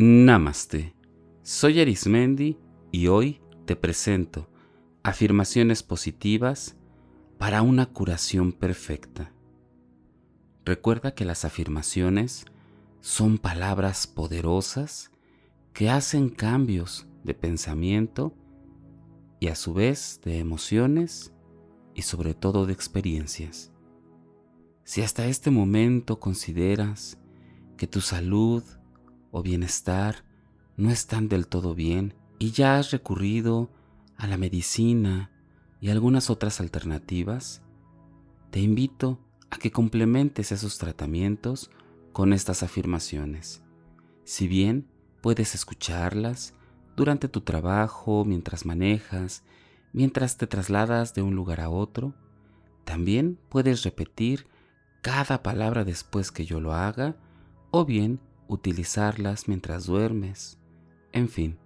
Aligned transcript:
Namaste. 0.00 0.94
Soy 1.42 1.80
Arismendi 1.80 2.56
y 2.92 3.08
hoy 3.08 3.40
te 3.64 3.74
presento 3.74 4.48
afirmaciones 5.02 5.82
positivas 5.82 6.76
para 7.36 7.62
una 7.62 7.86
curación 7.86 8.52
perfecta. 8.52 9.32
Recuerda 10.64 11.16
que 11.16 11.24
las 11.24 11.44
afirmaciones 11.44 12.44
son 13.00 13.38
palabras 13.38 14.06
poderosas 14.06 15.10
que 15.72 15.90
hacen 15.90 16.28
cambios 16.28 17.08
de 17.24 17.34
pensamiento 17.34 18.36
y 19.40 19.48
a 19.48 19.56
su 19.56 19.74
vez 19.74 20.20
de 20.24 20.38
emociones 20.38 21.32
y 21.96 22.02
sobre 22.02 22.34
todo 22.34 22.66
de 22.66 22.72
experiencias. 22.72 23.72
Si 24.84 25.02
hasta 25.02 25.26
este 25.26 25.50
momento 25.50 26.20
consideras 26.20 27.18
que 27.76 27.88
tu 27.88 28.00
salud 28.00 28.62
o 29.30 29.42
bienestar 29.42 30.24
no 30.76 30.90
están 30.90 31.28
del 31.28 31.46
todo 31.46 31.74
bien 31.74 32.14
y 32.38 32.52
ya 32.52 32.78
has 32.78 32.90
recurrido 32.90 33.70
a 34.16 34.26
la 34.26 34.36
medicina 34.36 35.30
y 35.80 35.90
algunas 35.90 36.30
otras 36.30 36.60
alternativas, 36.60 37.62
te 38.50 38.60
invito 38.60 39.18
a 39.50 39.58
que 39.58 39.70
complementes 39.70 40.52
esos 40.52 40.78
tratamientos 40.78 41.70
con 42.12 42.32
estas 42.32 42.62
afirmaciones. 42.62 43.62
Si 44.24 44.48
bien 44.48 44.88
puedes 45.20 45.54
escucharlas 45.54 46.54
durante 46.96 47.28
tu 47.28 47.40
trabajo, 47.40 48.24
mientras 48.24 48.66
manejas, 48.66 49.44
mientras 49.92 50.36
te 50.36 50.46
trasladas 50.46 51.14
de 51.14 51.22
un 51.22 51.34
lugar 51.34 51.60
a 51.60 51.70
otro, 51.70 52.14
también 52.84 53.38
puedes 53.48 53.82
repetir 53.84 54.46
cada 55.02 55.42
palabra 55.42 55.84
después 55.84 56.32
que 56.32 56.44
yo 56.44 56.60
lo 56.60 56.72
haga 56.72 57.16
o 57.70 57.84
bien 57.84 58.20
utilizarlas 58.48 59.46
mientras 59.46 59.86
duermes. 59.86 60.58
En 61.12 61.28
fin, 61.28 61.58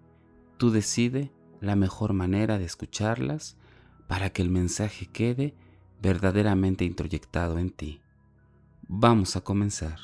tú 0.58 0.70
decide 0.70 1.32
la 1.60 1.76
mejor 1.76 2.12
manera 2.12 2.58
de 2.58 2.64
escucharlas 2.64 3.56
para 4.08 4.30
que 4.30 4.42
el 4.42 4.50
mensaje 4.50 5.06
quede 5.06 5.54
verdaderamente 6.02 6.84
introyectado 6.84 7.58
en 7.58 7.70
ti. 7.70 8.02
Vamos 8.88 9.36
a 9.36 9.40
comenzar. 9.40 9.98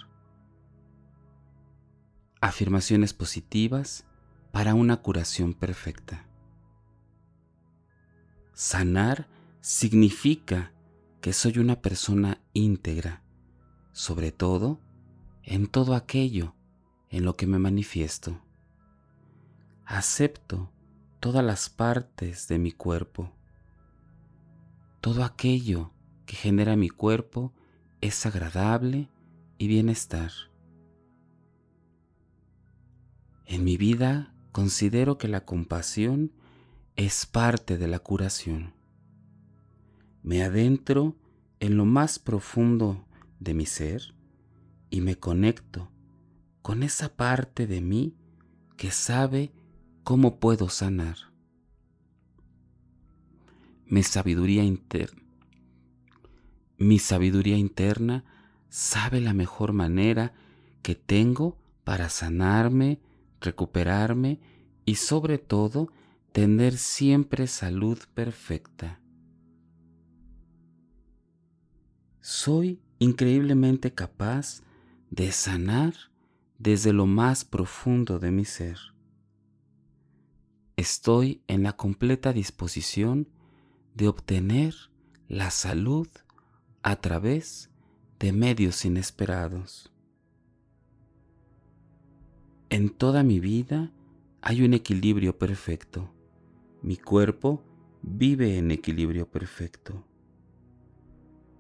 Afirmaciones 2.41 3.13
positivas 3.13 4.07
para 4.53 4.75
una 4.75 4.99
curación 4.99 5.53
perfecta. 5.55 6.27
Sanar 8.55 9.29
significa 9.61 10.73
que 11.21 11.33
soy 11.33 11.59
una 11.59 11.83
persona 11.83 12.41
íntegra, 12.53 13.23
sobre 13.93 14.31
todo 14.31 14.81
en 15.43 15.67
todo 15.67 15.95
aquello 15.95 16.55
en 17.11 17.25
lo 17.25 17.37
que 17.37 17.47
me 17.47 17.59
manifiesto. 17.59 18.41
Acepto 19.85 20.71
todas 21.21 21.45
las 21.45 21.71
partes 21.71 22.49
de 22.49 22.59
mi 22.59 22.73
cuerpo. 22.73 23.33
Todo 25.01 25.25
aquello 25.25 25.93
que 26.27 26.37
genera 26.37 26.77
mi 26.77 26.91
cuerpo 26.91 27.53
es 28.01 28.27
agradable 28.27 29.09
y 29.57 29.67
bienestar. 29.69 30.31
En 33.47 33.65
mi 33.65 33.77
vida 33.77 34.35
considero 34.53 35.17
que 35.17 35.29
la 35.29 35.45
compasión 35.45 36.33
es 36.97 37.27
parte 37.27 37.79
de 37.79 37.89
la 37.89 37.99
curación. 37.99 38.75
Me 40.23 40.43
adentro 40.43 41.17
en 41.61 41.77
lo 41.77 41.87
más 41.87 42.19
profundo 42.19 43.07
de 43.41 43.55
mi 43.55 43.67
ser 43.67 44.15
y 44.91 45.01
me 45.01 45.17
conecto 45.17 45.91
con 46.63 46.83
esa 46.83 47.17
parte 47.17 47.67
de 47.67 47.81
mí 47.81 48.15
que 48.77 48.91
sabe 48.91 49.53
cómo 50.05 50.39
puedo 50.39 50.69
sanar. 50.69 51.17
Mi 53.87 54.03
sabiduría 54.03 54.65
interna. 54.65 55.23
Mi 56.77 56.99
sabiduría 56.99 57.57
interna 57.57 58.25
sabe 58.69 59.21
la 59.21 59.35
mejor 59.35 59.73
manera 59.73 60.35
que 60.83 60.95
tengo 60.95 61.59
para 61.85 62.09
sanarme, 62.09 63.01
recuperarme 63.41 64.41
y 64.85 64.97
sobre 64.97 65.39
todo 65.39 65.93
tener 66.33 66.77
siempre 66.77 67.47
salud 67.47 67.99
perfecta. 68.15 69.01
Soy 72.21 72.81
increíblemente 72.99 73.95
capaz 73.95 74.63
de 75.11 75.33
sanar 75.33 75.95
desde 76.59 76.93
lo 76.93 77.07
más 77.07 77.45
profundo 77.45 78.19
de 78.19 78.31
mi 78.31 78.45
ser. 78.45 78.79
Estoy 80.77 81.43
en 81.47 81.63
la 81.63 81.75
completa 81.75 82.33
disposición 82.33 83.29
de 83.95 84.09
obtener 84.09 84.75
la 85.29 85.51
salud 85.51 86.09
a 86.83 86.97
través 86.97 87.71
de 88.19 88.33
medios 88.33 88.85
inesperados. 88.85 89.93
En 92.71 92.91
toda 92.91 93.23
mi 93.23 93.41
vida 93.41 93.93
hay 94.41 94.63
un 94.63 94.75
equilibrio 94.75 95.39
perfecto. 95.39 96.13
Mi 96.83 96.97
cuerpo 96.97 97.65
vive 98.03 98.59
en 98.59 98.71
equilibrio 98.71 99.31
perfecto. 99.31 100.05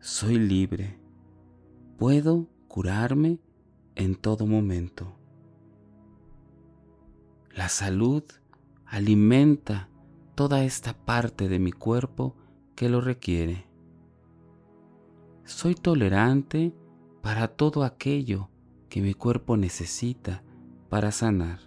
Soy 0.00 0.38
libre. 0.38 0.98
Puedo 1.96 2.48
curarme 2.68 3.40
en 3.98 4.14
todo 4.14 4.46
momento. 4.46 5.12
La 7.52 7.68
salud 7.68 8.22
alimenta 8.86 9.90
toda 10.34 10.64
esta 10.64 10.94
parte 10.94 11.48
de 11.48 11.58
mi 11.58 11.72
cuerpo 11.72 12.36
que 12.76 12.88
lo 12.88 13.00
requiere. 13.00 13.66
Soy 15.44 15.74
tolerante 15.74 16.72
para 17.22 17.48
todo 17.48 17.82
aquello 17.82 18.48
que 18.88 19.02
mi 19.02 19.14
cuerpo 19.14 19.56
necesita 19.56 20.44
para 20.88 21.10
sanar. 21.10 21.58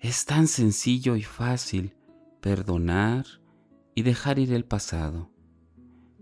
Es 0.00 0.24
tan 0.24 0.46
sencillo 0.46 1.16
y 1.16 1.22
fácil 1.22 1.94
perdonar 2.40 3.26
y 3.94 4.02
dejar 4.02 4.38
ir 4.38 4.54
el 4.54 4.64
pasado. 4.64 5.30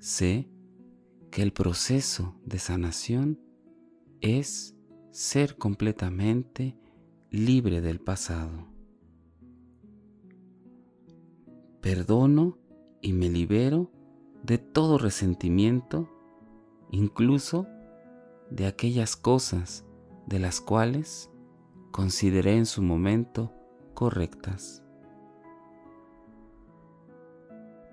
Sé 0.00 0.49
que 1.36 1.42
el 1.42 1.52
proceso 1.52 2.34
de 2.47 2.58
sanación 2.58 3.38
es 4.22 4.74
ser 5.10 5.58
completamente 5.58 6.78
libre 7.28 7.82
del 7.82 8.00
pasado. 8.00 8.66
Perdono 11.82 12.56
y 13.02 13.12
me 13.12 13.28
libero 13.28 13.92
de 14.44 14.56
todo 14.56 14.97
resentimiento, 14.97 16.08
incluso 16.91 17.66
de 18.50 18.64
aquellas 18.64 19.14
cosas 19.14 19.84
de 20.24 20.38
las 20.38 20.62
cuales 20.62 21.30
consideré 21.91 22.56
en 22.56 22.64
su 22.64 22.80
momento 22.80 23.53
correctas. 23.92 24.82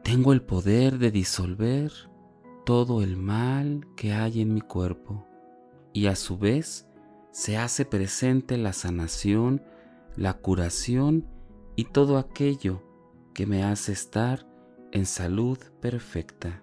Tengo 0.02 0.32
el 0.32 0.42
poder 0.44 0.98
de 0.98 1.12
disolver 1.12 2.13
todo 2.64 3.02
el 3.02 3.18
mal 3.18 3.88
que 3.96 4.14
hay 4.14 4.42
en 4.42 4.54
mi 4.54 4.62
cuerpo 4.62 5.26
y 5.92 6.08
a 6.08 6.16
su 6.16 6.38
vez 6.38 6.88
se 7.32 7.58
hace 7.58 7.86
presente 7.86 8.58
la 8.58 8.74
sanación, 8.74 9.64
la 10.16 10.36
curación 10.36 11.28
y 11.76 11.86
todo 11.86 12.18
aquello 12.18 12.84
que 13.34 13.46
me 13.46 13.64
hace 13.64 13.92
estar 13.92 14.48
en 14.92 15.06
salud 15.06 15.58
perfecta. 15.82 16.62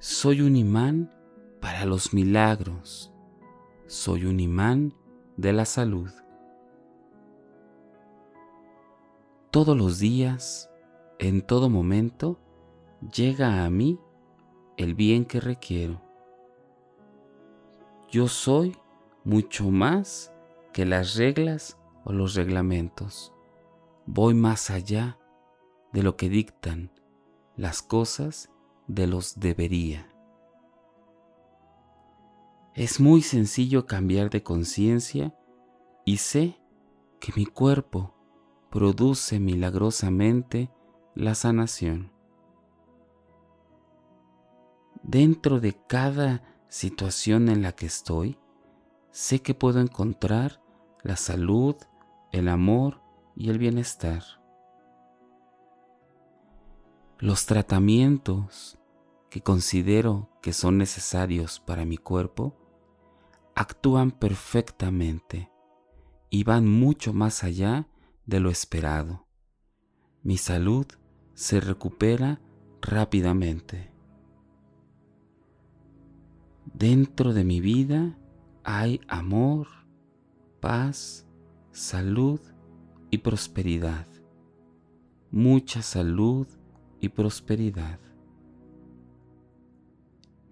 Soy 0.00 0.42
un 0.42 0.56
imán 0.56 1.12
para 1.60 1.84
los 1.84 2.12
milagros. 2.12 3.12
Soy 3.86 4.26
un 4.26 4.40
imán 4.40 4.94
de 5.36 5.52
la 5.52 5.64
salud. 5.64 6.10
Todos 9.50 9.76
los 9.76 9.98
días, 9.98 10.70
en 11.18 11.42
todo 11.42 11.70
momento, 11.70 12.38
llega 13.00 13.64
a 13.64 13.70
mí 13.70 13.98
el 14.76 14.94
bien 14.94 15.24
que 15.24 15.40
requiero. 15.40 16.00
Yo 18.10 18.28
soy 18.28 18.76
mucho 19.24 19.70
más 19.70 20.32
que 20.72 20.84
las 20.84 21.14
reglas 21.16 21.78
o 22.04 22.12
los 22.12 22.34
reglamentos. 22.34 23.32
Voy 24.06 24.34
más 24.34 24.70
allá 24.70 25.18
de 25.92 26.02
lo 26.02 26.16
que 26.16 26.28
dictan 26.28 26.90
las 27.56 27.82
cosas 27.82 28.50
de 28.86 29.06
los 29.06 29.38
debería. 29.38 30.08
Es 32.74 33.00
muy 33.00 33.22
sencillo 33.22 33.86
cambiar 33.86 34.30
de 34.30 34.42
conciencia 34.42 35.34
y 36.04 36.18
sé 36.18 36.58
que 37.20 37.32
mi 37.34 37.44
cuerpo 37.44 38.14
produce 38.70 39.40
milagrosamente 39.40 40.70
la 41.14 41.34
sanación 41.34 42.17
dentro 45.08 45.58
de 45.58 45.72
cada 45.72 46.42
situación 46.68 47.48
en 47.48 47.62
la 47.62 47.72
que 47.72 47.86
estoy, 47.86 48.38
sé 49.10 49.40
que 49.40 49.54
puedo 49.54 49.80
encontrar 49.80 50.62
la 51.02 51.16
salud, 51.16 51.76
el 52.30 52.46
amor 52.46 53.00
y 53.34 53.48
el 53.48 53.58
bienestar. 53.58 54.22
Los 57.18 57.46
tratamientos 57.46 58.78
que 59.30 59.40
considero 59.40 60.28
que 60.42 60.52
son 60.52 60.76
necesarios 60.76 61.58
para 61.58 61.86
mi 61.86 61.96
cuerpo 61.96 62.54
actúan 63.54 64.10
perfectamente 64.10 65.50
y 66.28 66.44
van 66.44 66.68
mucho 66.68 67.14
más 67.14 67.44
allá 67.44 67.88
de 68.26 68.40
lo 68.40 68.50
esperado. 68.50 69.26
Mi 70.22 70.36
salud 70.36 70.86
se 71.32 71.60
recupera 71.60 72.42
rápidamente. 72.82 73.87
Dentro 76.78 77.32
de 77.34 77.42
mi 77.42 77.60
vida 77.60 78.16
hay 78.62 79.00
amor, 79.08 79.66
paz, 80.60 81.26
salud 81.72 82.38
y 83.10 83.18
prosperidad. 83.18 84.06
Mucha 85.32 85.82
salud 85.82 86.46
y 87.00 87.08
prosperidad. 87.08 87.98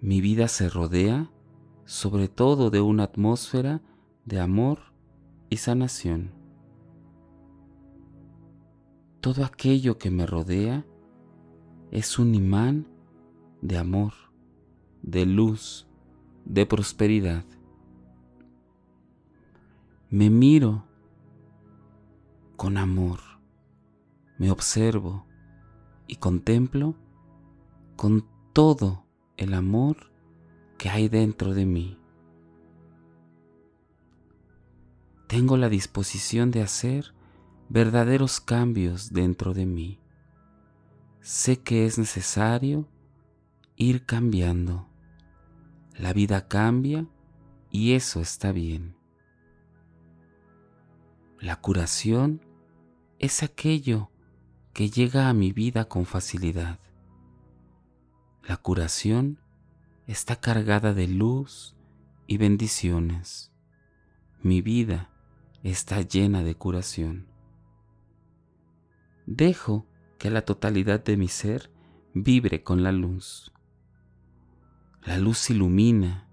Mi 0.00 0.20
vida 0.20 0.48
se 0.48 0.68
rodea 0.68 1.30
sobre 1.84 2.26
todo 2.26 2.70
de 2.70 2.80
una 2.80 3.04
atmósfera 3.04 3.80
de 4.24 4.40
amor 4.40 4.80
y 5.48 5.58
sanación. 5.58 6.32
Todo 9.20 9.44
aquello 9.44 9.96
que 9.96 10.10
me 10.10 10.26
rodea 10.26 10.84
es 11.92 12.18
un 12.18 12.34
imán 12.34 12.88
de 13.62 13.78
amor, 13.78 14.12
de 15.02 15.24
luz, 15.24 15.86
de 16.46 16.64
prosperidad. 16.64 17.44
Me 20.08 20.30
miro 20.30 20.84
con 22.56 22.78
amor, 22.78 23.20
me 24.38 24.50
observo 24.50 25.26
y 26.06 26.16
contemplo 26.16 26.94
con 27.96 28.26
todo 28.52 29.04
el 29.36 29.52
amor 29.52 30.10
que 30.78 30.88
hay 30.88 31.08
dentro 31.08 31.52
de 31.52 31.66
mí. 31.66 31.98
Tengo 35.26 35.56
la 35.56 35.68
disposición 35.68 36.52
de 36.52 36.62
hacer 36.62 37.12
verdaderos 37.68 38.40
cambios 38.40 39.12
dentro 39.12 39.54
de 39.54 39.66
mí. 39.66 39.98
Sé 41.20 41.60
que 41.60 41.84
es 41.84 41.98
necesario 41.98 42.86
ir 43.74 44.06
cambiando. 44.06 44.85
La 45.98 46.12
vida 46.12 46.46
cambia 46.46 47.06
y 47.70 47.92
eso 47.94 48.20
está 48.20 48.52
bien. 48.52 48.96
La 51.40 51.56
curación 51.56 52.42
es 53.18 53.42
aquello 53.42 54.10
que 54.74 54.90
llega 54.90 55.30
a 55.30 55.32
mi 55.32 55.52
vida 55.52 55.86
con 55.86 56.04
facilidad. 56.04 56.80
La 58.46 58.58
curación 58.58 59.40
está 60.06 60.36
cargada 60.36 60.92
de 60.92 61.08
luz 61.08 61.76
y 62.26 62.36
bendiciones. 62.36 63.52
Mi 64.42 64.60
vida 64.60 65.10
está 65.62 66.02
llena 66.02 66.42
de 66.42 66.54
curación. 66.54 67.26
Dejo 69.26 69.86
que 70.18 70.30
la 70.30 70.42
totalidad 70.42 71.02
de 71.02 71.16
mi 71.16 71.28
ser 71.28 71.70
vibre 72.12 72.62
con 72.62 72.82
la 72.82 72.92
luz. 72.92 73.52
La 75.06 75.18
luz 75.18 75.50
ilumina, 75.50 76.26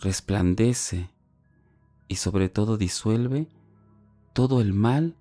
resplandece 0.00 1.10
y 2.06 2.14
sobre 2.14 2.48
todo 2.48 2.76
disuelve 2.76 3.48
todo 4.32 4.60
el 4.60 4.72
mal 4.72 5.16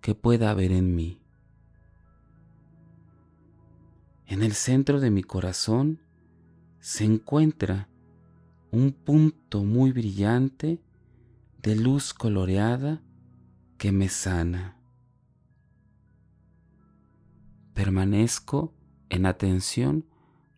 que 0.00 0.14
pueda 0.14 0.50
haber 0.50 0.72
en 0.72 0.94
mí. 0.94 1.20
En 4.24 4.42
el 4.42 4.54
centro 4.54 4.98
de 4.98 5.10
mi 5.10 5.22
corazón 5.22 6.00
se 6.80 7.04
encuentra 7.04 7.90
un 8.70 8.92
punto 8.92 9.62
muy 9.62 9.92
brillante 9.92 10.80
de 11.60 11.76
luz 11.76 12.14
coloreada 12.14 13.02
que 13.76 13.92
me 13.92 14.08
sana. 14.08 14.78
Permanezco 17.74 18.72
en 19.10 19.26
atención 19.26 20.06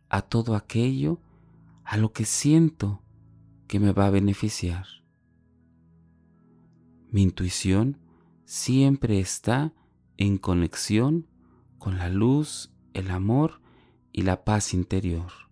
a 0.09 0.23
todo 0.23 0.55
aquello 0.55 1.19
a 1.84 1.96
lo 1.96 2.12
que 2.12 2.25
siento 2.25 3.02
que 3.69 3.78
me 3.78 3.92
va 3.92 4.06
a 4.06 4.10
beneficiar. 4.10 4.86
Mi 7.10 7.22
intuición 7.22 7.98
siempre 8.44 9.20
está 9.20 9.72
en 10.16 10.38
conexión 10.38 11.28
con 11.78 11.98
la 11.98 12.08
luz, 12.08 12.72
el 12.92 13.10
amor 13.10 13.60
y 14.12 14.22
la 14.22 14.44
paz 14.44 14.75
interior 14.75 15.44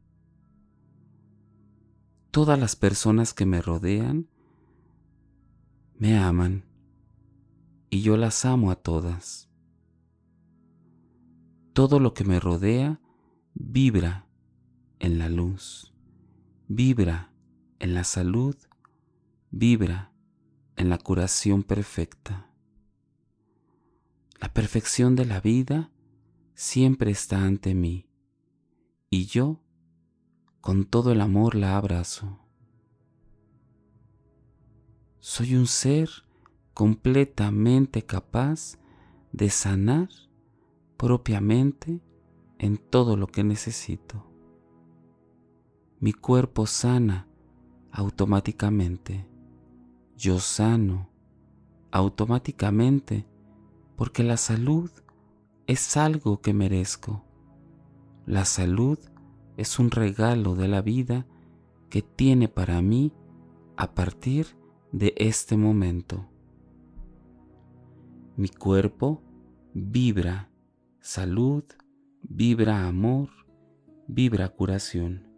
todas 2.33 2.59
las 2.59 2.77
personas 2.77 3.35
que 3.35 3.45
me 3.45 3.61
rodean 3.61 4.27
me 5.99 6.17
aman 6.17 6.65
y 7.91 8.01
yo 8.01 8.17
las 8.17 8.47
amo 8.47 8.71
a 8.71 8.77
todas. 8.77 9.51
Todo 11.75 12.01
lo 12.01 12.15
que 12.15 12.25
me 12.25 12.41
rodea 12.41 13.01
vibra 13.53 14.27
en 14.99 15.19
la 15.19 15.29
luz, 15.29 15.92
vibra 16.75 17.31
en 17.81 17.93
la 17.93 18.03
salud, 18.03 18.57
vibra 19.51 20.11
en 20.77 20.89
la 20.89 20.97
curación 20.97 21.65
perfecta. 21.65 22.51
La 24.41 24.55
perfección 24.55 25.15
de 25.15 25.27
la 25.27 25.39
vida 25.43 25.91
siempre 26.55 27.11
está 27.11 27.45
ante 27.45 27.75
mí 27.75 28.09
y 29.11 29.27
yo 29.27 29.61
con 30.63 30.87
todo 30.87 31.13
el 31.13 31.21
amor 31.21 31.57
la 31.57 31.77
abrazo. 31.77 32.39
Soy 35.21 35.57
un 35.57 35.67
ser 35.67 36.09
completamente 36.73 38.07
capaz 38.07 38.79
de 39.31 39.51
sanar 39.51 40.09
propiamente 40.97 42.01
en 42.59 42.79
todo 42.79 43.19
lo 43.19 43.27
que 43.27 43.45
necesito. 43.45 44.32
Mi 46.03 46.13
cuerpo 46.13 46.67
sana 46.67 47.29
automáticamente. 47.93 49.25
Yo 50.17 50.41
sano 50.41 51.09
automáticamente 51.93 53.25
porque 53.95 54.25
la 54.25 54.37
salud 54.37 54.91
es 55.69 55.97
algo 55.97 56.41
que 56.41 56.55
merezco. 56.55 57.25
La 58.27 58.45
salud 58.47 58.99
es 59.57 59.79
un 59.79 59.93
regalo 59.93 60.57
de 60.57 60.67
la 60.67 60.83
vida 60.83 61.25
que 61.89 62.03
tiene 62.03 62.49
para 62.49 62.83
mí 62.83 63.13
a 63.77 63.95
partir 63.95 64.57
de 64.91 65.15
este 65.17 65.57
momento. 65.57 66.29
Mi 68.37 68.49
cuerpo 68.49 69.23
vibra 69.73 70.51
salud, 70.99 71.63
vibra 72.23 72.89
amor, 72.89 73.29
vibra 74.09 74.49
curación. 74.49 75.32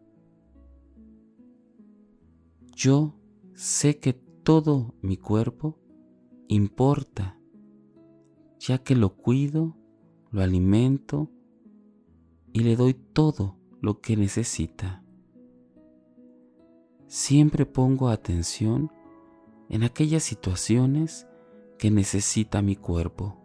Yo 2.76 3.14
sé 3.54 3.98
que 3.98 4.12
todo 4.12 4.94
mi 5.00 5.16
cuerpo 5.16 5.78
importa, 6.48 7.38
ya 8.58 8.78
que 8.78 8.96
lo 8.96 9.16
cuido, 9.16 9.76
lo 10.30 10.42
alimento 10.42 11.30
y 12.52 12.60
le 12.60 12.76
doy 12.76 12.94
todo 12.94 13.56
lo 13.80 14.00
que 14.00 14.16
necesita. 14.16 15.04
Siempre 17.06 17.64
pongo 17.64 18.08
atención 18.08 18.90
en 19.68 19.84
aquellas 19.84 20.24
situaciones 20.24 21.28
que 21.78 21.90
necesita 21.90 22.60
mi 22.60 22.74
cuerpo. 22.74 23.40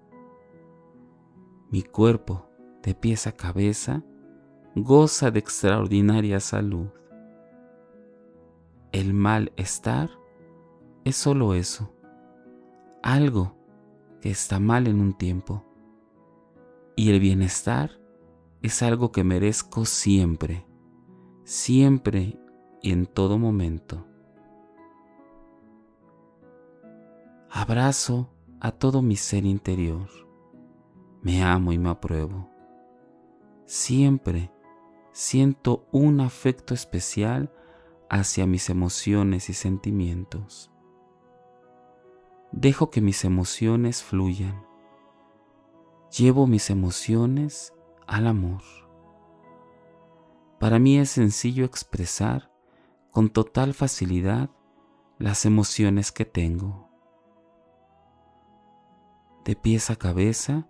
Mi 1.69 1.83
cuerpo, 1.83 2.50
de 2.81 2.95
pies 2.95 3.27
a 3.27 3.33
cabeza, 3.33 4.03
goza 4.75 5.29
de 5.29 5.39
extraordinaria 5.39 6.39
salud. 6.39 6.88
El 8.91 9.13
malestar 9.13 10.10
es 11.03 11.15
solo 11.15 11.53
eso, 11.53 11.93
algo 13.03 13.55
que 14.22 14.31
está 14.31 14.60
mal 14.60 14.88
en 14.88 15.00
un 15.00 15.13
tiempo. 15.13 15.63
Y 16.96 17.12
el 17.12 17.19
bienestar 17.19 17.91
es 18.62 18.81
algo 18.81 19.12
que 19.12 19.24
merezco 19.24 19.86
siempre, 19.86 20.65
siempre 21.43 22.39
y 22.81 22.91
en 22.91 23.05
todo 23.05 23.38
momento. 23.38 24.05
Abrazo 27.51 28.29
a 28.60 28.72
todo 28.72 29.01
mi 29.01 29.15
ser 29.15 29.46
interior. 29.46 30.10
Me 31.22 31.43
amo 31.43 31.72
y 31.72 31.77
me 31.77 31.89
apruebo. 31.89 32.50
Siempre 33.65 34.51
siento 35.12 35.88
un 35.91 36.22
afecto 36.22 36.74
especial 36.74 37.51
hacia 38.09 38.45
mis 38.47 38.69
emociones 38.69 39.49
y 39.49 39.53
sentimientos. 39.53 40.71
dejo 42.51 42.89
que 42.89 42.99
mis 42.99 43.25
emociones 43.25 44.01
fluyan. 44.01 44.65
Llevo 46.17 46.47
mis 46.47 46.71
emociones 46.71 47.73
al 48.07 48.25
amor. 48.25 48.63
Para 50.59 50.79
mí 50.79 50.97
es 50.97 51.11
sencillo 51.11 51.63
expresar 51.63 52.51
con 53.11 53.29
total 53.29 53.75
facilidad 53.75 54.49
las 55.19 55.45
emociones 55.45 56.11
que 56.11 56.25
tengo. 56.25 56.89
De 59.45 59.55
pies 59.55 59.91
a 59.91 59.95
cabeza, 59.95 60.67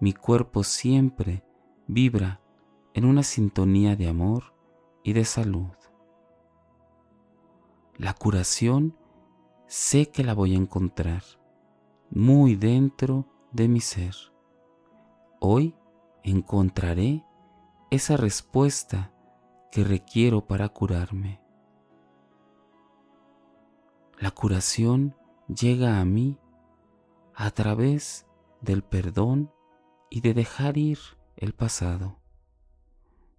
mi 0.00 0.12
cuerpo 0.12 0.62
siempre 0.62 1.44
vibra 1.88 2.40
en 2.94 3.04
una 3.04 3.24
sintonía 3.24 3.96
de 3.96 4.08
amor 4.08 4.54
y 5.02 5.12
de 5.12 5.24
salud. 5.24 5.72
La 7.98 8.12
curación 8.12 8.94
sé 9.66 10.10
que 10.10 10.22
la 10.22 10.34
voy 10.34 10.54
a 10.54 10.58
encontrar 10.58 11.22
muy 12.10 12.54
dentro 12.54 13.26
de 13.52 13.68
mi 13.68 13.80
ser. 13.80 14.14
Hoy 15.40 15.74
encontraré 16.22 17.24
esa 17.90 18.18
respuesta 18.18 19.14
que 19.72 19.82
requiero 19.82 20.46
para 20.46 20.68
curarme. 20.68 21.40
La 24.18 24.30
curación 24.30 25.16
llega 25.48 25.98
a 25.98 26.04
mí 26.04 26.38
a 27.34 27.50
través 27.50 28.26
del 28.60 28.82
perdón 28.82 29.50
y 30.10 30.20
de 30.20 30.34
dejar 30.34 30.76
ir 30.76 30.98
el 31.36 31.54
pasado. 31.54 32.18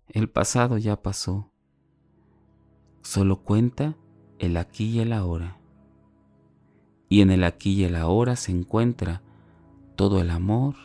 El 0.07 0.31
pasado 0.31 0.79
ya 0.79 1.01
pasó. 1.03 1.51
Solo 3.03 3.43
cuenta 3.43 3.95
el 4.39 4.57
aquí 4.57 4.85
y 4.85 4.99
el 4.99 5.13
ahora. 5.13 5.57
Y 7.09 7.21
en 7.21 7.31
el 7.31 7.43
aquí 7.43 7.73
y 7.73 7.83
el 7.83 7.95
ahora 7.95 8.35
se 8.35 8.51
encuentra 8.51 9.21
todo 9.95 10.19
el 10.19 10.29
amor, 10.29 10.75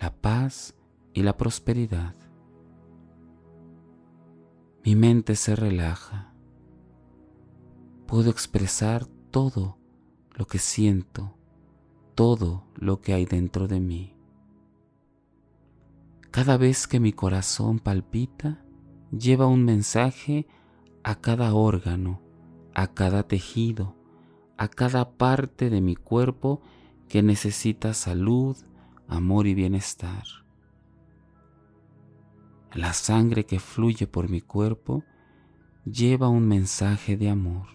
la 0.00 0.12
paz 0.12 0.74
y 1.12 1.22
la 1.22 1.36
prosperidad. 1.36 2.14
Mi 4.84 4.96
mente 4.96 5.36
se 5.36 5.54
relaja. 5.54 6.32
Puedo 8.06 8.30
expresar 8.30 9.06
todo 9.30 9.78
lo 10.32 10.46
que 10.46 10.58
siento, 10.58 11.36
todo 12.14 12.64
lo 12.74 13.00
que 13.00 13.12
hay 13.12 13.26
dentro 13.26 13.68
de 13.68 13.78
mí. 13.80 14.16
Cada 16.30 16.56
vez 16.56 16.86
que 16.86 17.00
mi 17.00 17.12
corazón 17.12 17.78
palpita, 17.78 18.64
lleva 19.10 19.46
un 19.46 19.64
mensaje 19.64 20.46
a 21.02 21.20
cada 21.20 21.54
órgano, 21.54 22.20
a 22.74 22.88
cada 22.88 23.22
tejido, 23.22 23.96
a 24.56 24.68
cada 24.68 25.12
parte 25.12 25.70
de 25.70 25.80
mi 25.80 25.96
cuerpo 25.96 26.60
que 27.08 27.22
necesita 27.22 27.94
salud, 27.94 28.56
amor 29.08 29.46
y 29.46 29.54
bienestar. 29.54 30.24
La 32.72 32.92
sangre 32.92 33.46
que 33.46 33.58
fluye 33.58 34.06
por 34.06 34.28
mi 34.28 34.40
cuerpo 34.40 35.04
lleva 35.84 36.28
un 36.28 36.46
mensaje 36.46 37.16
de 37.16 37.28
amor, 37.28 37.66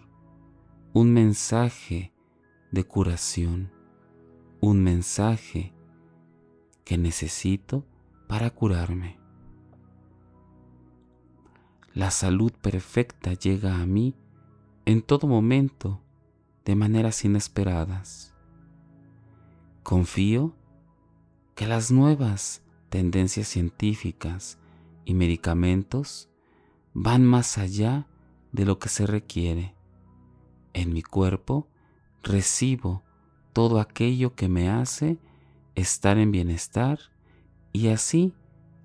un 0.93 1.11
mensaje 1.11 2.13
de 2.71 2.83
curación, 2.85 3.71
un 4.61 4.81
mensaje 4.81 5.73
que 6.85 6.97
necesito 6.97 7.85
para 8.27 8.51
curarme. 8.51 9.19
La 11.93 12.11
salud 12.11 12.53
perfecta 12.53 13.33
llega 13.33 13.81
a 13.81 13.85
mí 13.85 14.15
en 14.85 15.01
todo 15.01 15.27
momento 15.27 15.99
de 16.63 16.75
maneras 16.75 17.25
inesperadas. 17.25 18.33
Confío 19.83 20.55
que 21.55 21.67
las 21.67 21.91
nuevas 21.91 22.63
tendencias 22.89 23.47
científicas 23.47 24.59
y 25.03 25.13
medicamentos 25.15 26.29
van 26.93 27.23
más 27.23 27.57
allá 27.57 28.07
de 28.51 28.65
lo 28.65 28.79
que 28.79 28.89
se 28.89 29.07
requiere. 29.07 29.75
En 30.73 30.93
mi 30.93 31.01
cuerpo 31.01 31.67
recibo 32.23 33.03
todo 33.53 33.79
aquello 33.79 34.35
que 34.35 34.49
me 34.49 34.69
hace 34.69 35.17
estar 35.75 36.17
en 36.17 36.31
bienestar 36.31 36.99
y 37.73 37.87
así 37.87 38.33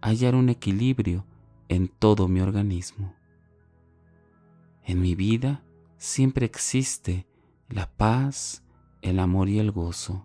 hallar 0.00 0.34
un 0.34 0.48
equilibrio 0.48 1.26
en 1.68 1.88
todo 1.88 2.26
mi 2.26 2.40
organismo. 2.40 3.14
En 4.84 5.00
mi 5.00 5.14
vida 5.14 5.62
siempre 6.00 6.46
existe 6.46 7.26
la 7.68 7.86
paz, 7.86 8.64
el 9.02 9.20
amor 9.20 9.50
y 9.50 9.58
el 9.58 9.70
gozo. 9.70 10.24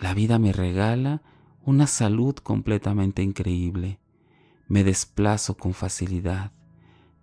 La 0.00 0.14
vida 0.14 0.40
me 0.40 0.52
regala 0.52 1.22
una 1.62 1.86
salud 1.86 2.34
completamente 2.34 3.22
increíble. 3.22 4.00
Me 4.66 4.82
desplazo 4.82 5.56
con 5.56 5.74
facilidad. 5.74 6.52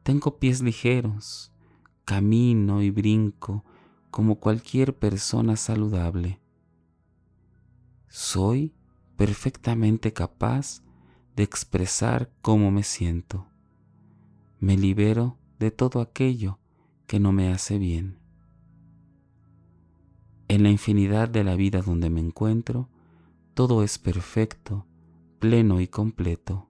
Tengo 0.04 0.40
pies 0.40 0.62
ligeros. 0.62 1.52
Camino 2.06 2.82
y 2.82 2.90
brinco 2.90 3.66
como 4.12 4.40
cualquier 4.40 4.98
persona 4.98 5.58
saludable. 5.58 6.40
Soy 8.08 8.74
perfectamente 9.18 10.14
capaz 10.14 10.84
de 11.36 11.44
expresar 11.44 12.32
cómo 12.42 12.72
me 12.72 12.84
siento. 12.84 13.48
Me 14.60 14.78
libero 14.78 15.38
de 15.60 15.72
todo 15.72 16.02
aquello 16.02 16.60
que 17.08 17.20
no 17.20 17.32
me 17.32 17.52
hace 17.52 17.78
bien. 17.78 18.18
En 20.48 20.64
la 20.64 20.70
infinidad 20.70 21.30
de 21.30 21.44
la 21.44 21.56
vida 21.56 21.82
donde 21.82 22.10
me 22.10 22.20
encuentro, 22.20 22.90
todo 23.54 23.84
es 23.84 23.98
perfecto, 23.98 24.86
pleno 25.40 25.82
y 25.82 25.88
completo. 25.88 26.70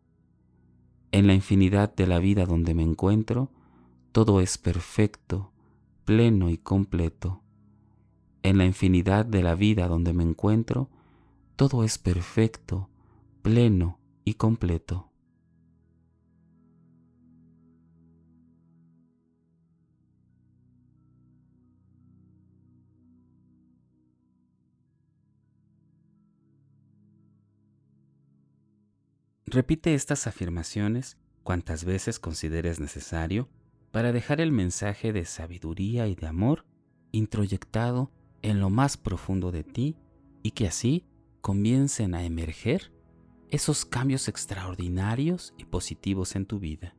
En 1.11 1.27
la 1.27 1.33
infinidad 1.33 1.93
de 1.93 2.07
la 2.07 2.19
vida 2.19 2.45
donde 2.45 2.73
me 2.73 2.83
encuentro, 2.83 3.51
todo 4.11 4.39
es 4.41 4.57
perfecto, 4.57 5.51
pleno 6.05 6.49
y 6.49 6.57
completo. 6.57 7.41
En 8.43 8.57
la 8.57 8.65
infinidad 8.65 9.25
de 9.25 9.43
la 9.43 9.55
vida 9.55 9.87
donde 9.87 10.13
me 10.13 10.23
encuentro, 10.23 10.89
todo 11.55 11.83
es 11.83 11.97
perfecto, 11.97 12.89
pleno 13.41 13.99
y 14.23 14.35
completo. 14.35 15.09
Repite 29.55 29.93
estas 29.93 30.27
afirmaciones 30.27 31.17
cuantas 31.43 31.85
veces 31.85 32.19
consideres 32.19 32.81
necesario 32.81 33.47
para 33.93 34.11
dejar 34.11 34.41
el 34.41 34.51
mensaje 34.51 35.13
de 35.13 35.23
sabiduría 35.23 36.09
y 36.09 36.15
de 36.15 36.27
amor 36.27 36.65
introyectado 37.13 38.11
en 38.41 38.59
lo 38.59 38.69
más 38.69 38.97
profundo 38.97 39.53
de 39.53 39.63
ti 39.63 39.95
y 40.43 40.51
que 40.51 40.67
así 40.67 41.05
comiencen 41.39 42.15
a 42.15 42.25
emerger 42.25 42.91
esos 43.49 43.85
cambios 43.85 44.27
extraordinarios 44.27 45.53
y 45.57 45.63
positivos 45.63 46.35
en 46.35 46.45
tu 46.45 46.59
vida. 46.59 46.93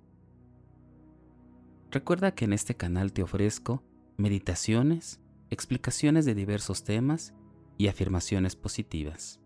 Recuerda 1.91 2.35
que 2.35 2.47
en 2.47 2.55
este 2.55 2.75
canal 2.75 3.13
te 3.13 3.23
ofrezco 3.23 3.83
meditaciones, 4.17 5.21
explicaciones 5.51 6.25
de 6.25 6.35
diversos 6.35 6.85
temas 6.85 7.35
y 7.77 7.89
afirmaciones 7.89 8.57
positivas. 8.57 9.41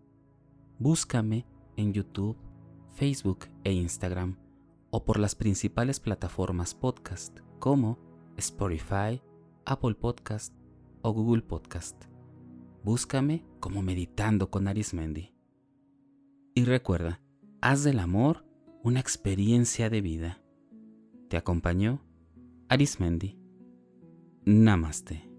Búscame 0.79 1.45
en 1.75 1.91
YouTube 1.91 2.37
Facebook 2.93 3.45
e 3.63 3.71
Instagram 3.73 4.37
o 4.89 5.05
por 5.05 5.19
las 5.19 5.35
principales 5.35 5.99
plataformas 5.99 6.75
podcast 6.75 7.39
como 7.59 7.97
Spotify, 8.37 9.21
Apple 9.65 9.95
Podcast 9.95 10.53
o 11.01 11.13
Google 11.13 11.41
Podcast. 11.41 12.05
Búscame 12.83 13.45
como 13.59 13.81
Meditando 13.81 14.49
con 14.49 14.67
Arismendi. 14.67 15.33
Y 16.53 16.65
recuerda, 16.65 17.21
haz 17.61 17.83
del 17.83 17.99
amor 17.99 18.45
una 18.83 18.99
experiencia 18.99 19.89
de 19.89 20.01
vida. 20.01 20.41
Te 21.29 21.37
acompañó 21.37 22.01
Arismendi. 22.67 23.37
Namaste. 24.43 25.30